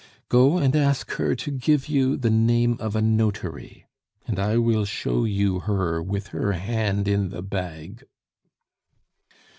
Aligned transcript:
Go 0.29 0.57
and 0.57 0.75
ask 0.75 1.11
her 1.11 1.35
to 1.35 1.51
give 1.51 1.87
you 1.87 2.17
the 2.17 2.31
name 2.31 2.75
of 2.79 2.95
a 2.95 3.03
notary, 3.03 3.85
and 4.25 4.39
I 4.39 4.57
will 4.57 4.83
show 4.83 5.25
you 5.25 5.59
her 5.59 6.01
with 6.01 6.29
her 6.29 6.53
hand 6.53 7.07
in 7.07 7.29
the 7.29 7.43
bag." 7.43 8.07